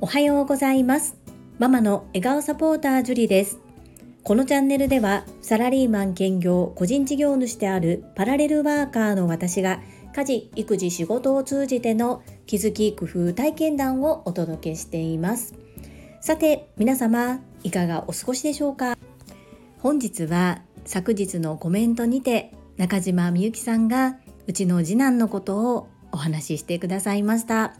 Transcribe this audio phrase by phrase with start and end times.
[0.00, 1.16] おはようございます。
[1.58, 3.58] ママの笑顔サポータージュリです。
[4.22, 9.80] このチャンネルではサラリーマン兼業個人事業主であるパラレルワーカーの私が
[10.14, 15.54] 家事育児仕事を通じての気づき工夫体験談をお届けしています。
[16.22, 18.96] さて皆様いかがお過ごしでしょうか？
[19.80, 24.16] 本日は昨日のコメントにて中島みゆきさんが
[24.46, 27.74] うちの次男のことをお話ししてくださいました。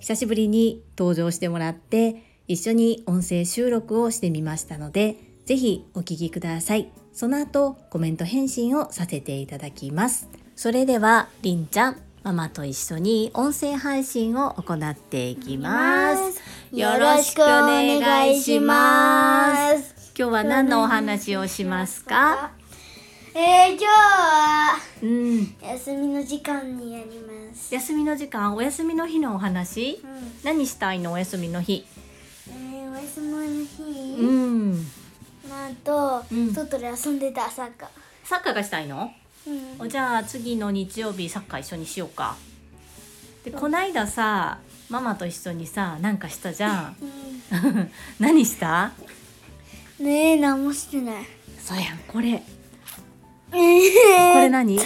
[0.00, 6.90] 久しぶりに登場してもらって一緒に音声収録をしてみましたのでぜひお聞きください。
[7.12, 10.28] その後コメント返信をさせていただきます。
[10.54, 16.42] それではりんちゃんママと一緒に音声配信を行っていきます。
[16.72, 20.12] よろしくお願いします。
[20.18, 22.50] 今日は何のお話をしますか？
[23.38, 25.54] えー、今日はうん。
[25.60, 27.74] 休みの時間にやります。
[27.74, 30.00] 休みの時間お休みの日のお話。
[30.02, 30.40] うん。
[30.42, 31.84] 何したいのお休みの日？
[32.48, 34.72] えー、お休みの日、うん。
[35.50, 36.54] なんと、うん。
[36.54, 37.90] 外で遊んでたサッカ
[38.24, 39.12] サッカーがしたいの？
[39.46, 39.80] ー。
[39.82, 39.88] うん。
[39.90, 42.36] じゃあ次の日曜日サッカー一緒にしようか。
[43.44, 46.96] でこないださママと一緒にさなんかしたじゃん。
[48.18, 48.92] 何した？
[50.00, 51.26] うん、ねえ、何もしてない。
[51.62, 52.42] そうやんこれ
[53.52, 53.58] えこ
[54.38, 54.78] れー、何？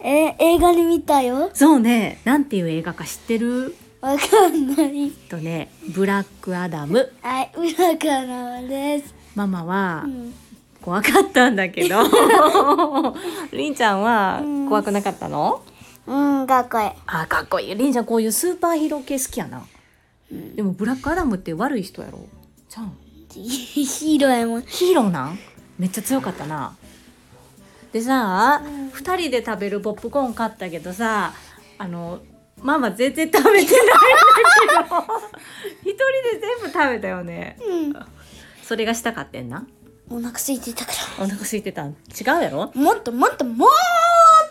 [0.00, 1.50] えー、映画で見たよ。
[1.54, 2.20] そうね。
[2.24, 3.74] なんていう映画か知ってる？
[4.00, 5.10] わかんない。
[5.30, 7.10] とねブラックアダム。
[7.22, 9.14] はい、裏からです。
[9.34, 10.34] ママはうん。
[10.82, 11.96] 怖かったんだけど。
[13.50, 14.68] りんちゃんはうん。
[14.68, 15.62] 怖くなかったの？
[16.06, 16.90] うん、かっこいい。
[17.06, 17.74] あかっこいい。
[17.74, 19.62] りんちゃんこういうスーパーヒーロー系好きやな、
[20.54, 22.18] でもブラックアダムって悪い人やろ？
[22.68, 22.92] じゃん？
[23.30, 24.62] ヒーローやもん。
[24.62, 25.38] ヒーローなん？
[25.78, 26.76] めっちゃ強かったな
[27.94, 31.32] でさ、うん二人で食べるポップコーン買ったけどさ
[31.78, 32.20] あの
[32.62, 34.96] ママ全然食べてないんだけど
[35.82, 37.94] 一人で全部食べたよねうん。
[38.62, 39.66] それがしたかってんな？
[40.10, 41.90] お腹空いてたかお腹空いてたん？
[41.90, 41.94] 違
[42.38, 42.72] うやろ？
[42.74, 42.80] ら。
[42.80, 43.68] もっともっともっ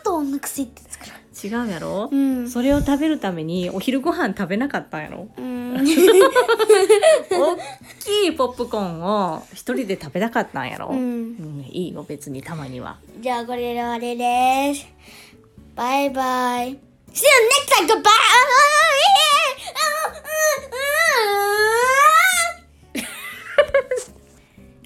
[0.03, 1.20] とお腹空いてたから。
[1.62, 2.50] 違うやろ、うん。
[2.50, 5.28] それを食べるためにお昼ご飯食べなかったんやろ？
[5.38, 5.62] うん。
[5.73, 7.57] 大
[8.00, 14.88] きいポップコーンを一人で食べたかったんやろ、うんうんいいよ別にたまにはじゃあこれで終わりです。
[15.75, 16.67] バイバイ。
[16.67, 18.01] See you next time!
[18.01, 18.09] Goodbye!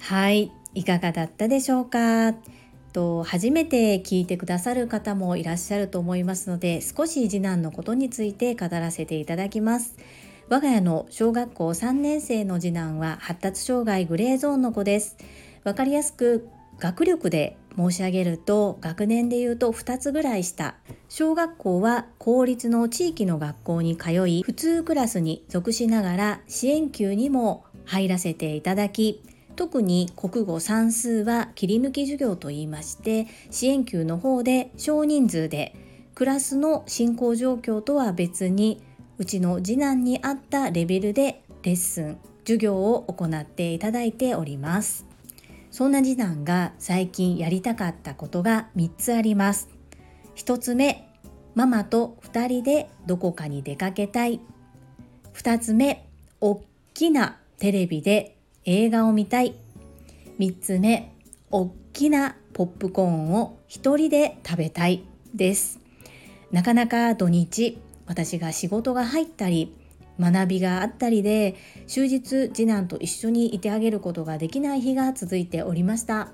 [0.00, 2.34] はい、いかがだったでしょうか？
[2.92, 9.96] と初めて聞いてくださる方もいらっしゃると思いますので、少し次男のことについて語らせていただきます。
[10.50, 15.18] 我が家の小学校3年生の次男は発達障害グレーゾーンの子です。
[15.62, 16.48] わかりやすく
[16.78, 20.76] 学力で申し上げると学年で言うと2つぐらい下
[21.10, 29.22] 小学校は公立の地域の学校に通い普通クラスに属しながら支援級にも入らせていただき
[29.54, 35.74] 特に国語算数は切り抜き授業といいまして支援級の方で少人数で
[36.14, 38.82] クラスの進行状況とは別に
[39.18, 45.06] うちの次男に合ったレベルでレッスン授業を行っていただいております。
[45.72, 49.68] そんな次男が最近やりたかったことが3つあります。
[50.36, 51.08] 1つ目
[51.56, 54.40] ママと2人でどこかに出かけたい。
[55.34, 56.06] 2つ目
[56.40, 56.60] おっ
[56.94, 59.56] きなテレビで映画を見たい。
[60.38, 61.12] 3つ目
[61.50, 65.04] おっきなポップコーンを一人で食べたい
[65.34, 65.80] です。
[66.52, 69.74] なかなか土日私が仕事が入ったり
[70.18, 71.54] 学びがあったりで
[71.86, 76.32] 終日次男と一緒にいてあげることができない日が続いておりました。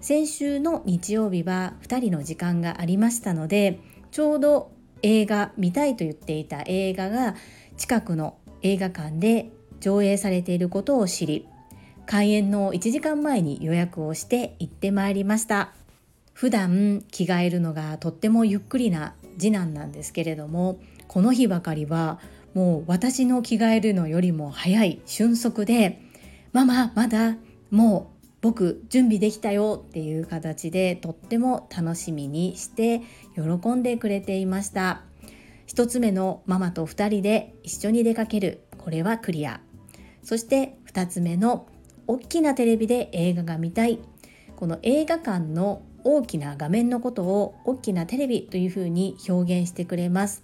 [0.00, 4.70] 先週の日曜日は2人の時間がありましたのでちょうど
[5.02, 7.36] 映画見たいと言っていた映画が
[7.78, 9.50] 近くの映画館で
[9.80, 11.46] 上映されていることを知り
[12.04, 15.72] 開演の1時間前に予約をして行ってまいりました。
[16.34, 20.80] 普段着替えるのがとってもゆっくりな次男なんですけれども
[21.14, 22.18] この日ばかりは
[22.54, 26.00] もう私の着替えるのよりも早い瞬足で
[26.52, 27.36] 「ママまだ
[27.70, 33.00] もう僕準備できたよ」っていう形でとっても楽しみにして
[33.36, 35.02] 喜んでくれていました。
[35.66, 38.64] 一つ目のママと2人で一緒に出かける。
[38.76, 39.60] これはクリア。
[40.24, 41.68] そして2つ目の
[42.08, 44.00] 大きなテレビで映画が見たい。
[44.56, 50.42] この映画館の大きな画面のことを大きなテレビというふうに表現してくれます。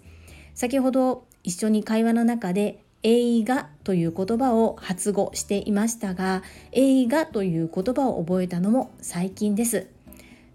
[0.53, 9.87] 先ほど一緒に会話の中で映画という言葉を発語していましたが映画という言葉を覚えたのも最近です。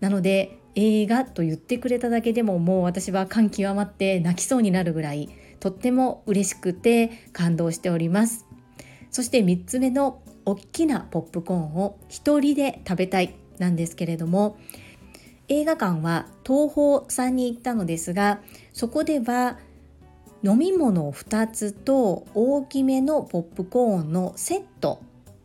[0.01, 8.47] なので映画と言ってくれただけでももう私は感極まって泣きそうになるぐらいとっても嬉しくて感動しております。
[9.11, 14.59] そして3つ目の大きなポップコーンを一人で食べたいなんですけれども
[15.49, 18.41] 映画館は東宝さんに行ったのですが
[18.73, 19.59] そこでは
[20.43, 25.01] 飲み物2つと大きめのポップコーンのセット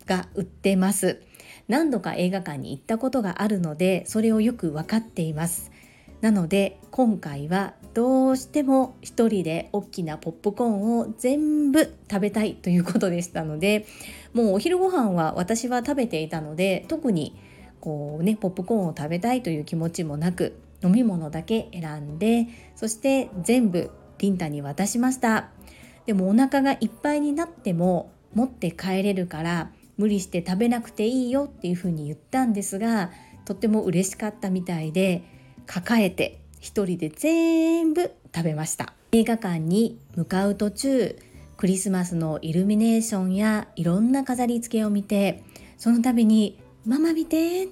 [0.06, 1.22] が売ってます。
[1.68, 5.72] 何度か映画館に行ったことがあるのでそれをよく分かっています。
[6.20, 13.86] なので今回はどうしても一人で大きなポップコーンを全部食べたいということでしたので
[14.34, 17.36] もうお昼ご飯は私は食べていたので特に
[17.80, 23.92] こうねポップコーンを食べたいという気持ちもなく飲み物だけ選んでそして全部
[24.22, 25.50] リンタに渡しました。
[26.06, 33.12] でもお腹がいっぱいになっても持って帰れるから無理して食べなくていいよっていうふうに言ったんですが
[33.46, 35.24] とっても嬉しかったみたいで
[35.66, 38.94] 抱えて一人で全部食べました。
[39.12, 41.18] 映画館に向かう途中
[41.58, 45.44] クリスマスのイルミネーションやいろんな飾り付けを見て
[45.78, 47.68] その度に「ママ見て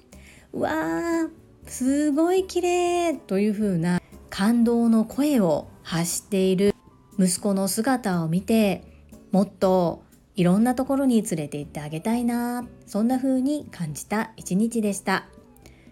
[0.53, 1.29] うわー
[1.65, 6.75] すごい綺麗という風な感動の声を発している。
[7.17, 8.83] 息子の姿を見て
[9.31, 10.03] もっと
[10.35, 12.67] いろんなところに連れて行ってあげたいな。
[12.85, 15.25] そんな風に感じた一日でした。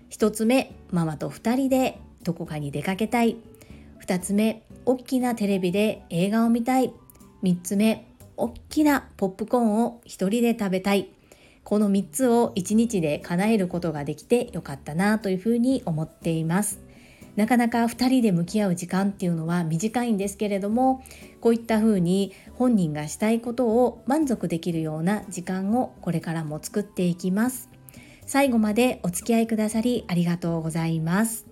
[0.08, 3.38] 一つ目ママと2人でどこかに出かけたい。
[4.06, 6.94] 2つ目大きなテレビで映画を見たい。
[7.42, 8.08] 3つ目
[8.38, 11.10] 大きなポップコーンを1人で食べたい。
[11.64, 16.87] この3つを1日で叶えることができてよかったなというふうに思っています。
[17.38, 21.04] なかなか2人で向き合う時間っていうのは短いんですけれども
[21.40, 27.70] こういったふうに本人がしたいことを満足できるような時間をこれからも作っていきます。
[28.26, 31.46] 最後までお付き合いくださりありがとうございます。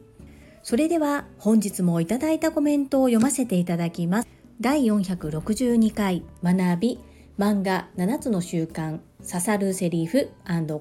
[0.62, 4.28] それでは本日もいただいたコメントを読ませていただきます。
[4.60, 7.00] 第462回学び
[7.38, 10.30] 漫画7つの習慣刺さるセリフ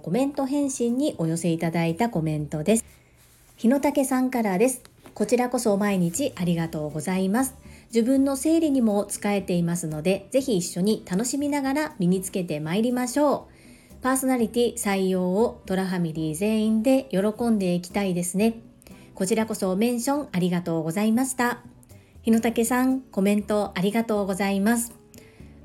[0.02, 2.84] コメント返信にお寄せいただいたコメントです。
[3.56, 4.93] 日野武さんからです。
[5.14, 7.54] こちらこそ毎日ありがとうございます。
[7.86, 14.02] 自分の整理にも使えていますので、ぜひ一緒に楽しみながら身につけてまいりましょう。
[14.02, 17.18] パーソナリティ採用をトラファミリー全員で喜
[17.48, 18.56] んでいきたいですね。
[19.14, 21.62] こちらこそメンションありがとうございました。
[22.22, 24.92] 日野武さん、コメントありがとうございます。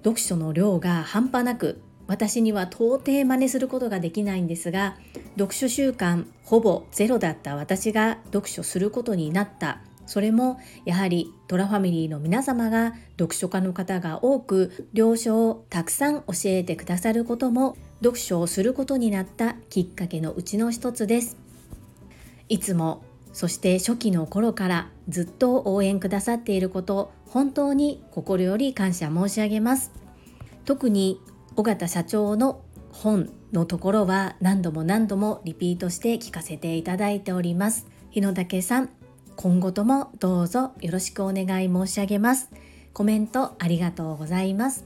[0.03, 4.97] 読書の量が半端なく私には到底真似することができないんですが
[5.37, 9.81] 読書習慣ほぼゼロだった私が読書することになった。
[10.07, 21.37] それもやはりトラファミリーの皆様が読書家の方が多く了承をたくさん教えてくださることも読書をすることになったきっかけのうちの一つです。
[22.47, 23.03] いつも
[23.33, 29.91] そして初期の頃からずっと応援くださっていること本当に心より感謝申し上げます。
[30.65, 31.21] 特に
[31.59, 32.61] 尾形社長の
[32.93, 37.85] 本のところは何度も何度もリピートして聞かせていただいております。
[38.11, 38.89] 日野武さん
[39.35, 42.49] 今後ともどうぞよろしくお願い申し上げます。
[42.93, 44.85] コメントありがとうございます。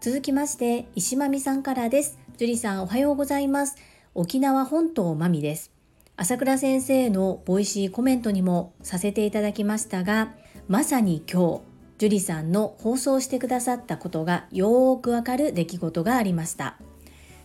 [0.00, 2.18] 続きまして石間美さんからです。
[2.36, 3.76] 樹里さんおはようございます。
[4.12, 5.70] 沖縄本島まみです。
[6.16, 10.32] 朝倉先生の Voicyコメントにもさせていただきましたが
[10.66, 11.60] まさに今日
[11.98, 16.76] 樹里さんの放送してくださったことがよーくわかる出来事がありました。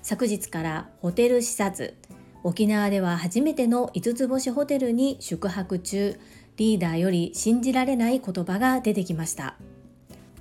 [0.02, 1.96] 昨日からホテル視察。
[2.44, 6.20] 沖縄では初めての5つ星ホテルに宿泊中。
[6.58, 9.56] リーダーより信じられない言葉が出てきました。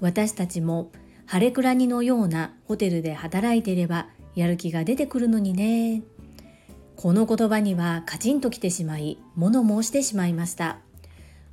[0.01, 0.91] 私たちも
[1.27, 6.03] ハレクラニのようなホテルで働いていればやる気が出てくるのにね。
[6.97, 10.79] この言葉にはカチンときてしまい物申してしまいました。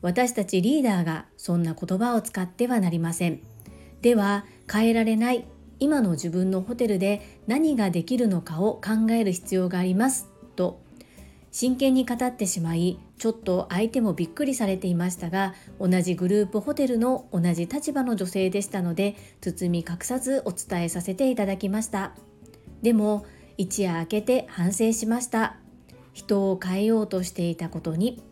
[0.01, 3.41] 私たちリーダーがそんな言葉を使ってはなりません。
[4.01, 5.45] では変えられない
[5.79, 10.27] 今の自分のホテルで何ができるのかを考える必要があります。
[10.55, 10.81] と
[11.51, 22.13] 真剣に語ってしまいちょっと相手もびっくりされていましたが同じグループホテルの同じ立場の女性でしたので包み隠さずお伝えさせていただきました。
[22.81, 23.25] でも
[23.57, 25.55] 一夜明けて反省しました。
[26.13, 28.23] 人を変えようとしていたことに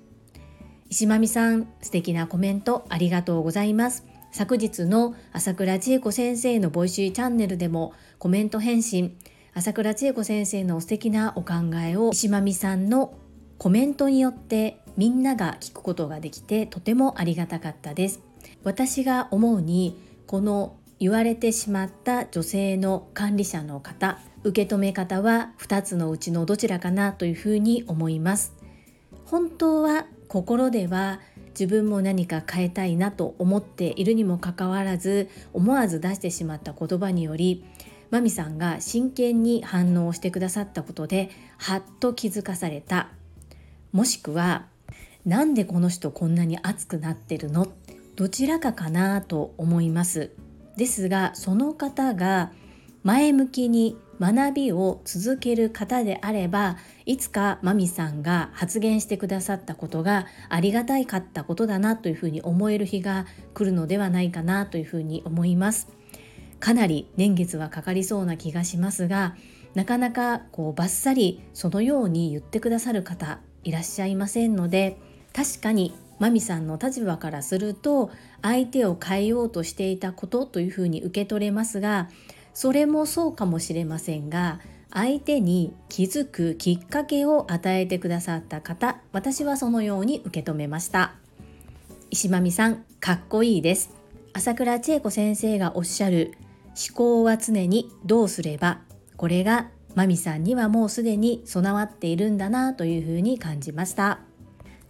[0.87, 4.05] 石間美さん素敵なコメントありがとうございます。
[4.31, 9.17] 昨日の朝倉千恵子先生の Voicyチャンネルでもコメント返信。
[9.53, 13.17] 朝倉千恵子先生の素敵なお考えを石間美さんの
[13.57, 18.21] コメントによってみんなが聞くことができてとてもありがたかったです。
[18.63, 28.53] 私が思うにこの言われてしまった女性の管理者の方受け止め方は2つのうちのどちらかなというふうに思います。
[29.25, 31.21] 本当は心では
[31.57, 37.63] 自分も何か変えたいなと思っているにもかかわらず思わず出してしまった言葉により
[38.11, 43.07] マミさんが真剣に反応してくださったことではっと気づかされた。
[43.93, 44.65] もしくは
[45.25, 47.69] なんでこの人こんなに熱くなってるの？
[48.17, 50.31] どちらかかなと思います。
[50.75, 52.51] ですがその方が
[53.03, 65.89] 前向きに学びを続ける方であればいつかマミさんが発言してくださったことがありがたいかったことだなというふうに思える日が来るのではないかなというふうに思います。
[66.59, 69.35] かなり年月はかかりそうな気がしますが
[69.75, 74.97] なかなかこうバッサリそのように言ってくださる方いらっしゃいませんので
[75.33, 78.09] 確かにマミさんの立場からすると
[78.41, 82.09] 相手を変えようとしていたことというふうに受け取れますが
[82.55, 91.15] それもそうかもしれませんが相手に気づくきっかけを与えてくださった方私はそのように受け止めました。
[92.11, 93.91] 石間美さんかっこいいです。
[94.31, 96.33] 朝倉千恵子先生がおっしゃる
[96.69, 98.79] 思考は常にどうすれば
[99.17, 104.19] これがマミさんにはもうすでに備わっているんだなというふうに感じました。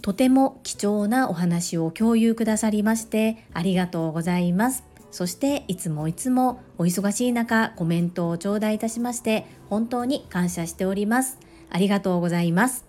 [0.03, 4.94] とても貴重なお話を共有くださりましてありがとうございます。
[5.15, 11.39] そしていつもいつもお忙しい中コメントを頂戴いたしまして本当に感謝しております。
[11.69, 12.83] ありがとうございます。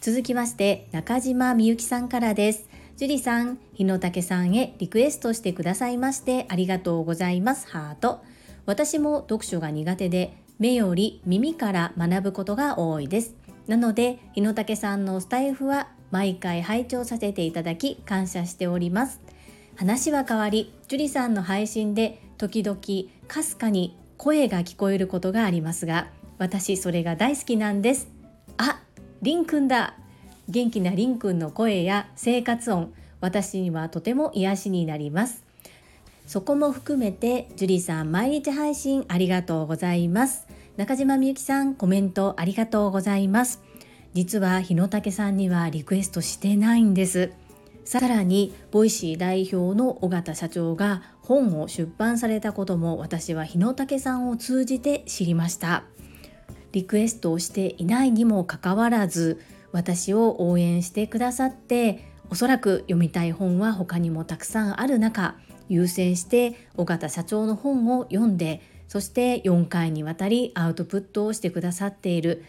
[0.00, 2.68] 続きまして中島みゆきさんからです。
[2.96, 7.68] 樹里さん、日野武さんへリクエストしてくださいましてありがとうございます。
[7.68, 8.24] ハート。
[8.66, 13.36] 私も読書が苦手で目より耳から学ぶことが多いです。
[13.68, 19.20] なので日野武さんのスタイフは毎回拝聴させていただき感謝しております。
[19.76, 22.78] 話は変わり樹里さんの配信で時々
[23.28, 28.08] かすかに声が聞こえることがありますが私それが大好きなんです。
[28.58, 28.80] あ
[29.22, 29.94] りんくんだ。
[30.48, 35.44] 元気なりんくんの声や生活音私にはとても癒しになります。
[36.26, 40.46] そこも含めて樹里さん毎日配信ありがとうございます。
[40.76, 43.62] 中島みゆきさんコメントありがとうございます。
[44.14, 47.30] 実は日野武さんにはリクエストしてないんです。
[47.84, 55.84] さらに Voicy代表の尾形社長が本を出版されたことも私は日野武さんを通じて知りました。
[56.72, 59.40] リクエストをしていないにもかかわらず
[59.72, 65.36] 私を応援してくださっておそらく読みたい本は他にもたくさんある中
[65.68, 72.44] 優先して尾形社長の本を読んでそして4回にわたりアウトプットをしてくださっている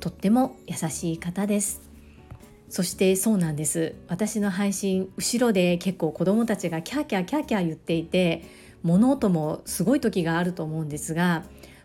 [0.00, 1.93] とっても優しい方です。
[2.74, 3.94] そしてそうなんです。
[4.08, 8.42] 私の配信後ろで結構子どもたちがキャーキャーキャーキャー言っていて
[8.82, 11.44] 物音もすごい時があると思うんですが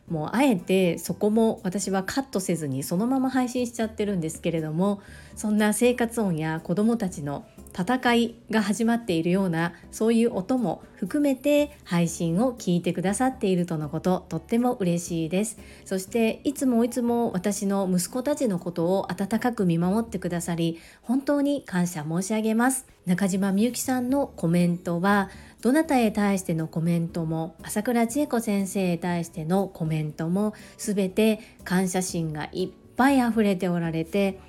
[0.10, 5.00] もうあえてそこも私はカットせずにそのまま配信しちゃってるんですけれども
[5.36, 7.46] そんな生活音や子どもたちの
[7.80, 15.58] 戦いが始まっているようなそういう音も含めて配信を聞いてくださっているとのこととっても嬉しいです。
[15.86, 22.86] そしていつもいつも私の息子たちのことを温かく見守ってくださり本当に感謝申し上げます。
[23.06, 25.30] 中島みゆきさんのコメントは
[25.62, 34.40] どなたへ対してのコメントも朝倉千恵子先生へ対してのコメントも全て感謝心がいっぱい溢れておられて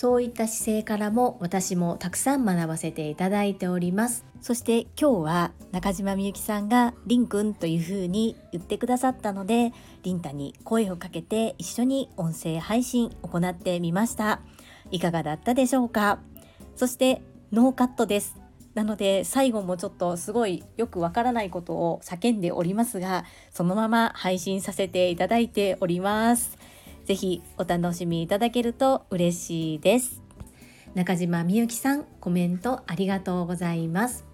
[0.00, 4.24] そういった姿勢からも私もたくさん学ばせていただいております。
[4.40, 14.40] そして今日は中島みゆきさんがりんくんというふうに言ってくださったのでりんたに声をかけて一緒に音声配信行ってみました。
[14.90, 16.20] いかがだったでしょうか？
[16.76, 17.20] そして
[17.52, 18.38] ノーカットです。
[18.72, 26.56] なので最後もちょっとすごいよくわからないことを叫んでおりますがそのまま配信させていただいております。
[27.10, 30.22] ぜひお楽しみいただけると嬉しいです。
[30.94, 34.24] 中島みゆきさんコメントありがとうございます。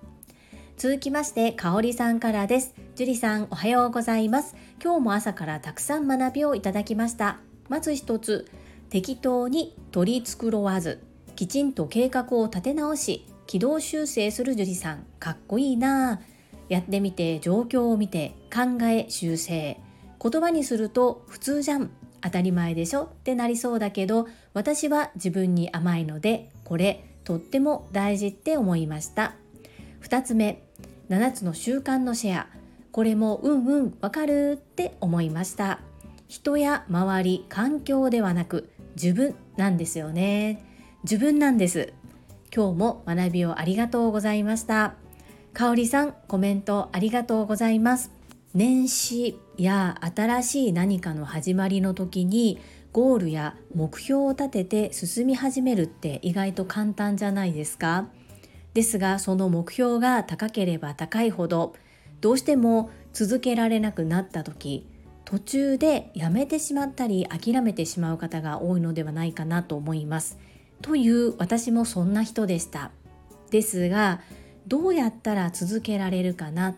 [0.76, 2.74] 続きましてかおりさんからです。
[2.94, 4.54] 樹里さんおはようございます。
[4.84, 7.38] 今日も朝からたくさん学びをいただきました。
[7.70, 8.46] まず一つ
[8.90, 11.02] 適当に取り繕わず
[11.34, 15.06] きちんと計画を立て直し軌道修正する樹里さん。
[15.18, 16.20] かっこいいな。
[16.68, 19.80] やってみて状況を見て考え修正。
[20.22, 21.90] 言葉にすると普通じゃん。
[22.26, 23.04] 当たり前でしょ？
[23.04, 29.34] ってなりそうだけど私は自分に甘いのでこれとっても大事って思いました。
[30.02, 30.62] 2つ目
[31.08, 32.46] 7つの習慣のシェア。
[32.90, 35.80] これもうんうんわかるって思いました。
[36.28, 40.64] 人や周り環境ではなく自分なんですよね。
[41.04, 41.92] 自分なんです。
[42.54, 44.94] 今日も学びをありがとうございました。
[45.52, 48.15] かおりさん、コメントありがとうございます。
[48.56, 52.58] 年始や新しい何かの始まりの時に
[52.90, 58.08] ゴールや目標を立てて進み始めるって意外と簡単じゃないですか？
[58.72, 61.74] ですがその目標が高ければ高いほど
[62.22, 64.86] どうしても続けられなくなった時
[65.26, 70.38] 途中でやめてしまったり諦めてしまう方が多いのではないかなと思います。
[70.80, 72.90] という私もそんな人でした。
[73.50, 74.22] ですが
[74.66, 76.74] どうやったら続けられるかな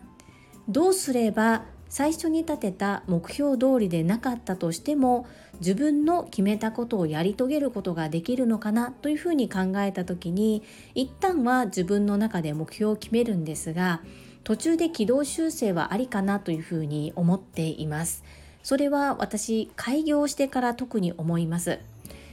[0.69, 5.25] どうすれば最初に立てた目標通りでなかったとしても
[5.59, 10.61] 自分の決めたことをやり遂げることができるのかなというふうに考えた時に
[10.93, 14.01] 一旦は自分の中で目標を決めるんですが
[14.43, 18.23] 途中で軌道修正はありかなというふうに思っています。
[18.61, 21.79] それは私開業してから特に思います。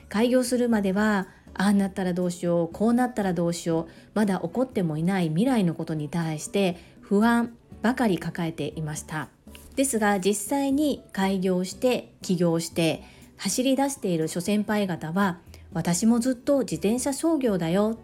[0.09, 7.55] 開業するまではああなったらどうしようこうなったらどうしようまだ起こってもいない未来のことに対して不安
[7.87, 9.28] ばかり抱えていました。
[9.76, 13.05] ですが実際に開業して起業して
[13.37, 15.38] 走り出している諸先輩方は
[15.73, 17.97] 私もずっと自転車商業だよ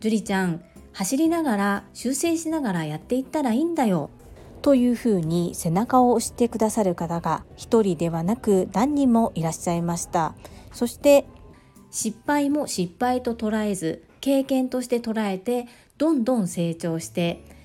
[0.00, 4.10] 樹里ちゃん走りながら修正しながらやっていったらいいんだよ
[4.60, 10.34] というふうに背中を押してくださる方が一人ではなく何人もいらっしゃいました。
[10.72, 11.24] そして
[11.90, 15.66] 失敗も失敗と捉えず経験として捉えて
[15.96, 17.59] どんどん成長して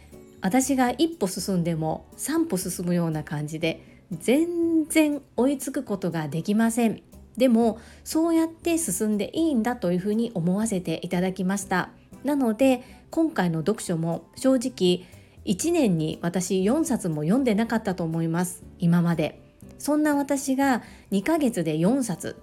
[0.45, 7.01] 私が一歩進んでも三歩進むような感じで全然追いつくことができません。
[7.35, 11.89] でもそうやって進んでいいんだというふうに思わせていただきました。
[12.23, 15.07] なので今回の読書も正直
[15.51, 18.63] 1年に私4冊も読んでなかったと思います。
[18.77, 19.41] 今まで。
[19.79, 22.37] そんな私が2ヶ月で4冊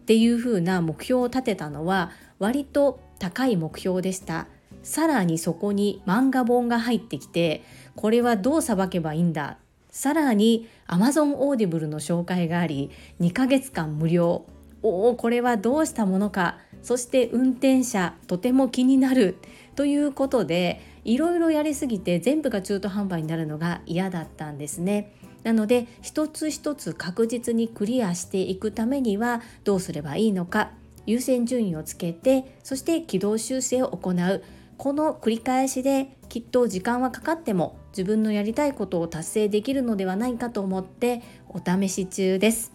[0.00, 4.48] っていう風な目標を立てたのは割と高い目標でした。
[4.84, 7.64] さらにそこに漫画本が入ってきて
[7.96, 9.58] これはどうさばけばいいんだ。
[9.90, 14.44] さらに Amazon Audible の紹介があり2ヶ月間無料。
[14.82, 16.58] おおこれはどうしたものか。
[16.82, 19.36] そして運転者とても気になる。
[19.74, 25.14] ということでいろいろやりすぎて全部が中途半端になるのが嫌だったんですね。
[25.44, 30.72] なので一つ一つ確実にクリアしていくためにはどうすればいいのか。
[31.06, 34.42] 優先順位をつけてそして軌道修正を行う。
[34.84, 42.70] この繰り返しできっと時間はかかっても自分のやりたいことを達成できるのではないかと思ってお試し中です。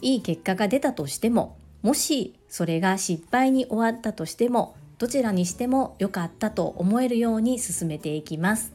[0.00, 8.72] いい結果が出たとしてももしそれが失敗に終わったとしてもどちらにしても良かったと思えるように進めていきます。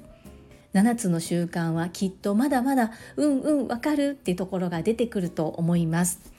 [0.75, 6.34] 7つの習慣はきっとまだまだうんうんわかるってところが出てくると思います。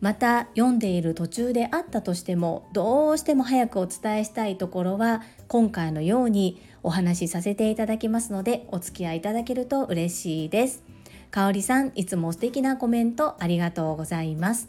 [0.00, 10.84] また読んでいる途中であったとしてもどうしても早くお伝えしたいところは今回のようにお話しさせていただきますのでお付き合いいただけると嬉しいです。
[11.30, 14.68] かおりさんいつも素敵なコメントありがとうございます。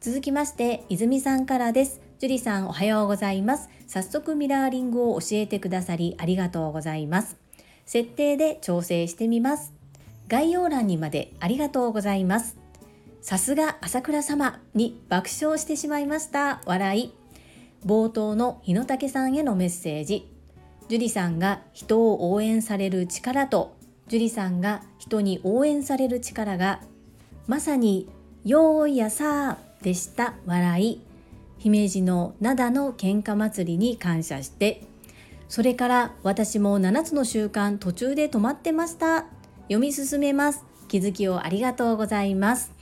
[0.00, 2.00] 続きまして泉さんからです。
[2.18, 3.68] 樹里さんおはようございます。
[3.86, 7.36] 早速ミラーリングを教えてくださりありがとうございます。
[7.84, 9.74] 設定で調整してみます。
[10.28, 12.59] 概要欄にまでありがとうございます。
[13.20, 16.60] さすが朝倉様に爆笑してしまいました。
[16.66, 17.14] 笑い。
[17.86, 20.30] 冒頭の日野武さんへのメッセージ。
[20.88, 23.76] 樹里さんが人を応援される力と、
[24.08, 26.80] 樹里さんが人に応援される力が、
[27.46, 28.08] まさに、
[28.44, 31.00] よーいやさーでした笑い。
[31.58, 34.82] 姫路の灘の喧嘩祭りに感謝して
[35.50, 39.26] それから私も7つの習慣途中で止まってました。
[39.62, 40.64] 読み進めます。
[40.88, 42.79] 気づきをありがとうございます。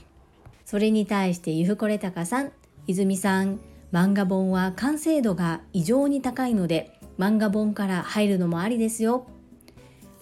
[0.69, 2.51] それに対してゆふこれたかさん、
[2.85, 3.59] 泉さん、
[3.91, 9.25] 漫画本は完成度が異常に高いので漫画本から入るのもありですよ。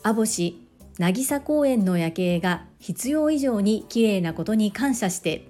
[0.03, 0.65] アボシ、
[0.99, 5.49] 渚公園の夜景が必要以上に綺麗なことに感謝して。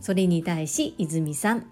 [0.00, 1.66] それに対し泉さん、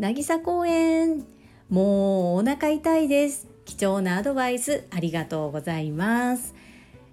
[0.00, 1.24] 渚公園、
[1.68, 3.46] もうお腹痛いです。
[3.64, 6.52] 貴重なアドバイスありがとうございます。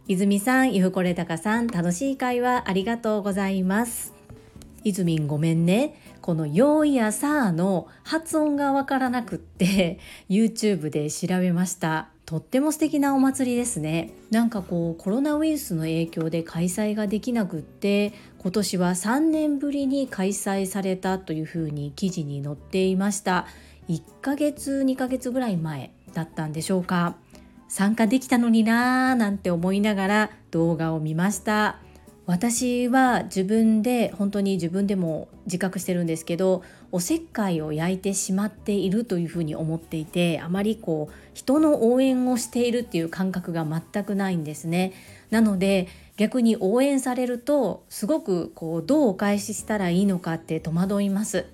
[0.07, 4.22] 泉さん、ゆふこれたかさん、楽しい会話ありがとうございます。
[4.83, 5.99] 泉ごめんね。
[6.21, 12.09] このよいやさーの発音がわからなくって YouTube で調べました。
[12.25, 14.11] とっても素敵なお祭りですね。
[14.31, 23.47] なんかこうコロナウイルスの影響で開催ができなくって今年は3年ぶりに開催されたというふうに記事に載っていました。
[23.89, 27.15] 1ヶ月2ヶ月ぐらい前だったんでしょうか
[27.67, 31.79] 参加できたのになーなんて思いながら動画を見ました
[32.25, 44.93] 私は自分で本当に自分でも自覚してるんですけどおせっかいを焼いてしまっているというふうに思っていてあまりこう人の応援をしているっていう感覚が全くないんですね。
[45.31, 51.45] なので逆に応援されるとすごくこうどうお返ししたらいいのかって戸惑います。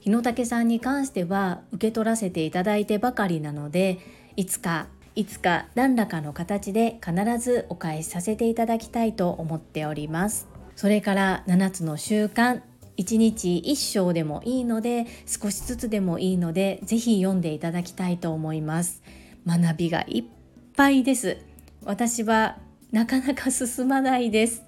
[0.00, 3.98] 日野武さんに関しては受け取らせていただいてばかりなので
[4.36, 10.46] いつかいつか何らかの形で必ずお返しさせていただきたいと思っております。
[10.76, 12.60] それから7つの習慣
[12.98, 19.02] 1日1章でもいいので少しずつでもいいのでぜひ読んでいただきたいと思います。
[19.46, 20.24] 学びがいっ
[20.76, 21.38] ぱいです。
[21.82, 22.58] 私は
[22.92, 24.64] なかなか進まないです。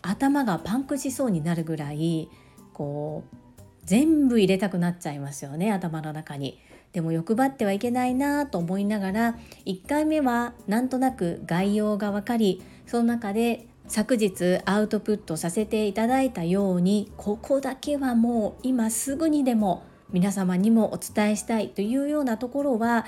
[0.00, 2.30] 頭がパンクしそうになるぐらい
[2.72, 6.58] こう全部入れたくなっちゃいますよね頭の中に。
[6.92, 23.06] でも欲張ってはいけないなと思いながら1回目はなんとなく概要が分かりその中で昨日アウトプットさせていただいたようにここだけはもう今すぐにでも皆様にもお伝えしたいというようなところは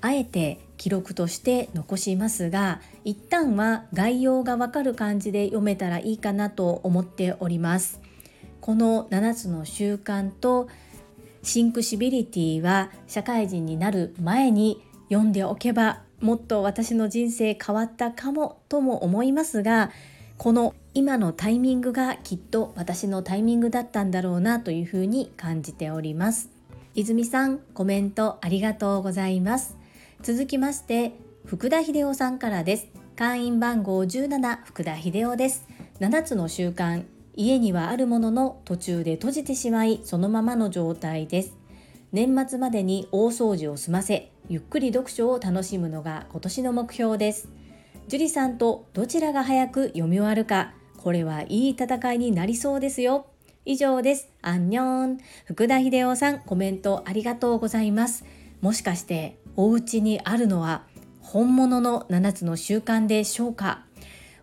[0.00, 8.00] あえて記録として残しますが一旦は概要がわかる感じで読めたらいいかなと思っております。
[8.60, 10.68] この7つの習慣と
[11.46, 19.92] Think Civility は社会人になる前に読んでおけばもっと私の人生変わったかもとも思いますが
[20.38, 26.50] この今のタイミングがきっと私のタイミングだったんだろうなというふうに感じております。
[26.96, 29.76] 泉さんコメントありがとうございます。
[30.22, 31.12] 続きまして
[31.44, 32.88] 福田秀夫さんからです。
[33.14, 35.64] 会員番号17福田秀夫です。
[36.00, 37.04] 7つの習慣
[37.36, 41.56] 家にはあるものの途中で閉じてしまいそのままの状態です。
[42.12, 47.48] 年末までに大掃除を済ませゆっくり読書を楽しむのが今年の目標です。
[48.08, 53.26] 樹里さんとどちらが早く読み終わるかこれはいい戦いになりそうですよ。
[53.64, 54.30] 以上です。
[54.42, 55.18] アンニョン。
[55.44, 58.24] 福田秀夫さんコメントありがとうございます。
[58.60, 60.84] もしかしてお家にあるのは
[61.20, 63.85] 本物の7つの習慣でしょうか？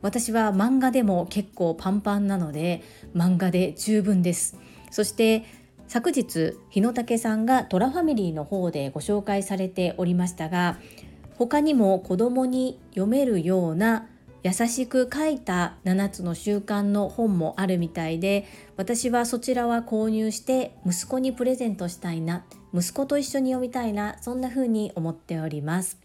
[0.04, 2.84] 私は漫画でも結構パンパンなので
[3.16, 4.56] 漫画で十分です。
[4.92, 5.44] そして
[5.88, 10.78] 昨日日野武さんがトラファミリーの方でご紹介されておりましたが
[11.36, 14.08] 他にも子供に読めるような
[14.44, 25.98] 優しく書いた7つの習慣の本もあるみたいで私はそちらは購入して息子にプレゼントしたいな息子と一緒に読みたいなそんな風に思っております。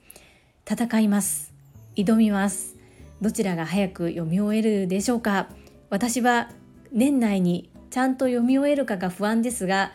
[0.70, 1.52] 戦います。
[1.96, 2.77] 挑みます。
[3.20, 5.48] どちらが早く読み終えるでしょうか？
[5.90, 6.50] 私は
[6.92, 9.92] 年内にちゃんと読み終えるかが不安ですが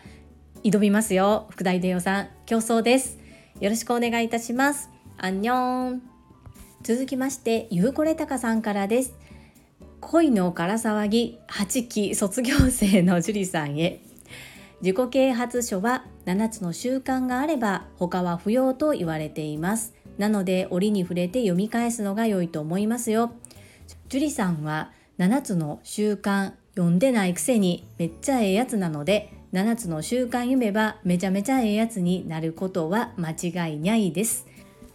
[0.62, 1.46] 挑みますよ。
[1.50, 3.18] 福田秀夫さん競争です。
[3.60, 4.90] よろしくお願いいたします。
[5.16, 6.02] アンニョン。
[6.82, 9.14] 続きましてゆうこれたかさんからです。
[10.00, 14.00] 恋のから騒ぎ8期卒業生の樹里さんへ。
[14.82, 19.94] 自己啓発書は7つの習慣があれば他は不要と言われています。
[20.18, 23.32] なので折に触れて読み返すのが良いと思いますよ。
[24.08, 34.46] 樹里さんは7つの習慣読んでないくせにめっちゃええやつなので7つの習慣読めばめちゃめちゃええやつになることは間違いないです。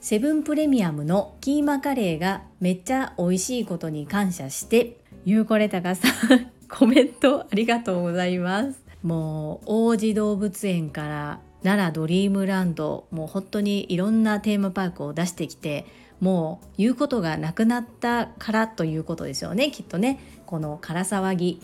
[0.02, 15.86] セブンプレミアムのキーマカレーがめっちゃ美味しいことに感謝してゆうこれたかさんコメントありがとうございますもう王子動物園から奈良ドリームランドもう本当にいろんなテーマパークを出してきて
[16.20, 20.20] もう言うことがなくなったからということですよねきっとね。
[20.46, 21.62] この唐騒ぎ。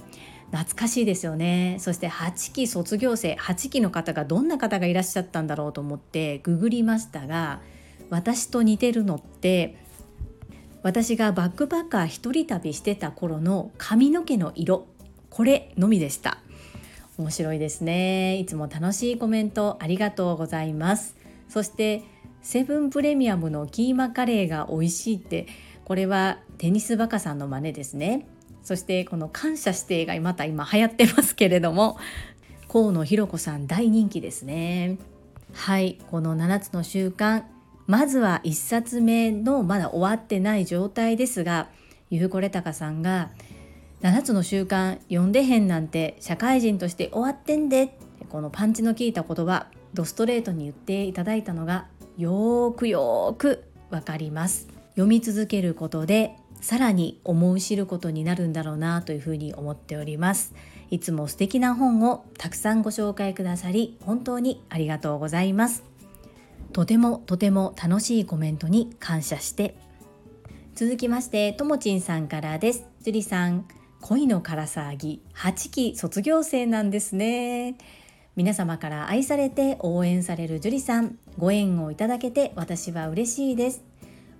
[0.51, 1.77] 懐かしいですよね。
[1.79, 7.61] そして8期卒業生8期の方がどんな方がいらっしゃったんだろうと思ってググりましたが
[8.09, 9.75] 私と似てるのって
[10.83, 14.87] 私がバックパッカー一人旅してた頃の髪の毛の色。
[15.29, 16.37] これのみでした。
[17.17, 18.37] 面白いですね。
[18.37, 21.15] いつも楽しいコメントありがとうございます。
[21.47, 22.03] そして
[22.41, 25.47] セブンプレミアムのキーマカレーが美味しいって
[25.85, 28.27] これはテニスバカさんの真似ですね。
[28.63, 31.97] そしてこの感謝してがまた今流行ってますけれども
[32.67, 34.97] 河野ひろ子さん大人気ですね。
[35.53, 37.43] はいこの7つの習慣
[37.87, 41.69] まずは1冊目のまだ終わってない状態ですが
[42.09, 43.29] ゆうこれたかさんが
[44.01, 47.97] 7つの習慣読んでへんなんて社会人として終わってんで。
[48.29, 54.67] このパンチの効いた言葉ドストレートに言っていただいたのがよーくよーくわかります。
[54.95, 60.53] 読み続けることでさらに思う知ることになるんだろうなというふうに思っております。
[60.89, 65.83] いつも素敵な本をたくさんご紹介くださり本当にありがとうございます。
[66.73, 69.77] とてもとても楽しいコメントに感謝して。
[70.73, 72.85] 続きましてともちんさんからです。
[73.01, 73.65] 樹里さん。
[74.07, 77.75] 恋のから騒ぎ8期卒業生なんですね。
[78.35, 83.83] 皆様から愛されて応援される樹里さんご縁をいただけて私は嬉しいです。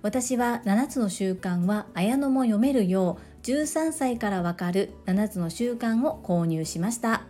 [0.02, 7.22] 私は7つの習慣は綾野も読めるよう13歳からわかる7つの習慣を購入しました。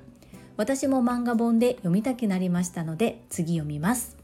[0.58, 4.14] 私も漫画本で読みたくなりましたので次読みます。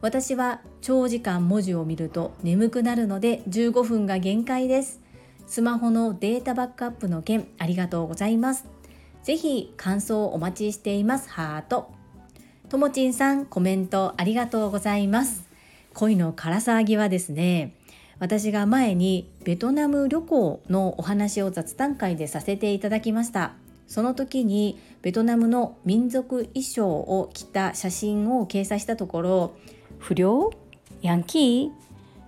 [0.00, 5.01] 私は長時間文字を見ると眠くなるので15分が限界です。
[5.52, 8.64] スマホのデータバックアップの件ありがとうございます。
[9.22, 11.28] ぜひ感想をお待ちしています。
[11.28, 11.92] ハート。
[12.70, 15.46] ともちんさんコメントありがとうございます。
[15.92, 17.74] 恋の唐騒ぎはですね
[18.18, 23.52] 私が前にベトナム旅行のお話を雑談会でさせていただきました。
[23.86, 29.54] その時にベトナムの民族衣装を着た写真を掲載したところ
[29.98, 30.50] 不良？
[31.02, 31.70] ヤンキー？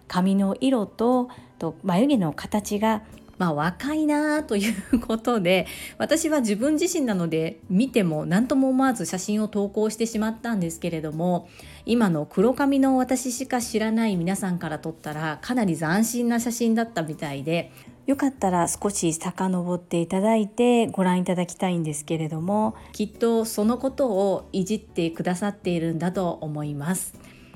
[0.08, 3.02] 髪の色とと眉毛の形が
[3.38, 5.66] まあ若いなということで
[5.98, 11.48] 私は自分自身なので見ても何とも思わず写真を投稿してしまったんですけれども
[11.86, 17.72] 今の黒髪の私しか知らない皆さんから撮ったらかなり斬新な写真だったみたいで
[18.06, 27.14] よかったら少し遡っていただいてご覧いただきたいんですけれどもきっとそのことをいじってくださっているんだと思います。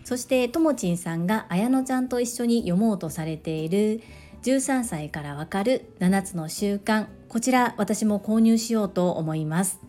[0.09, 4.01] そしてともちんさんが綾乃ちゃんと一緒に読もうとされている
[4.43, 7.09] 13歳からわかる7つの習慣。
[7.29, 9.81] こちら私も購入しようと思います。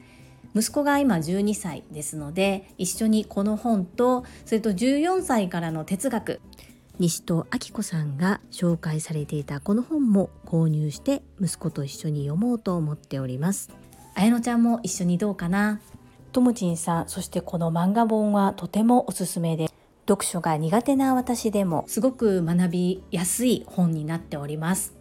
[0.53, 6.41] 息子が今12歳ですので一緒にこの本とそれと14歳からの哲学。
[6.99, 13.69] 西戸明子さんが紹介されていたこの本も購入して息子と一緒に読もうと思っております。
[14.15, 15.79] 綾乃ちゃんも一緒にどうかな？
[16.33, 19.69] ともちんさんそしてこの漫画本はとてもおすすめで
[20.09, 24.95] 読書が苦手な私でもすごく学びやすい本になっております。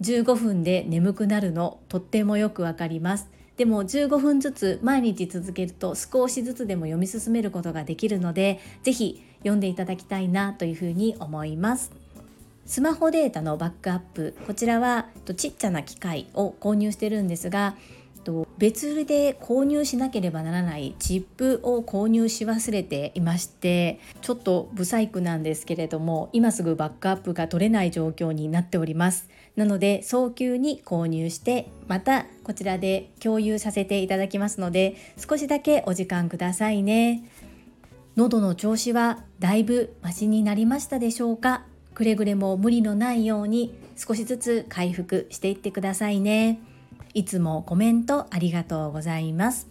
[0.00, 3.28] 15分で眠くなるのとってもよくわかります。
[3.56, 11.90] でも15分ずつ毎日続けると少しずつでも読み進めることができるので是非読んでいただきたいなというふうに思います。
[12.64, 17.74] スマホデータのバックアップこちらはちっちゃな機械を購入してるんですが
[18.56, 29.28] 別売りで購入しなければならないチップを購入し忘れていましてちょっと不細工なんですけれども今すぐバックアップが取れない状況になっております。
[29.56, 37.24] なので早急に購入してまたこちらで共有させていただきますので少しだけお時間くださいね。
[38.16, 41.64] 喉の調子はだいぶマシになりましたでしょうか？
[41.94, 46.60] くれぐれも無理のないように少しずつ回復していってくださいね。
[47.14, 49.68] いつもコメントありがとうございます。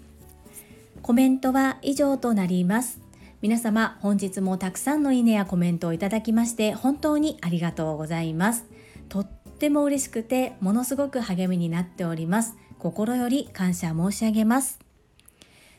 [1.02, 3.02] コメントは以上となります。
[3.42, 8.66] 皆様本日もたくさんのいいねやコメントをいただきまして本当にありがとうございます。
[9.10, 12.56] とっても嬉しくてものすごく励みになっております。
[12.80, 14.80] 心より感謝申し上げます。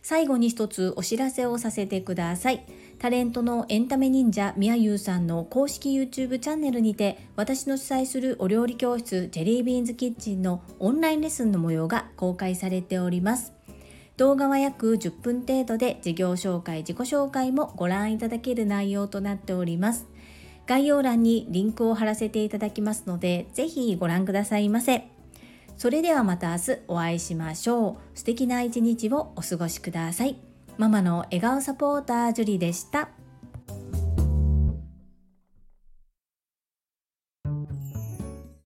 [0.03, 2.67] 最後に一つお知らせをさせてください。
[3.05, 13.53] タレントのエンタメ忍者みやゆうさんの公式 YouTube チャンネルにて私の主催するお料理教室ジェリービーンズキッチンのオンラインレッスンの模様が公開されております。
[14.17, 20.07] 動画は約10分程度で事業紹介自己紹介もご覧いただける内容となっております。
[20.67, 25.11] 概要欄にリンクを貼らせていただきますのでぜひご覧くださいませ。
[25.77, 28.19] それではまた明日お会いしましょう。
[28.19, 30.54] 素敵な一日をお過ごしください。
[30.77, 33.09] ママの笑顔サポータージュリでした。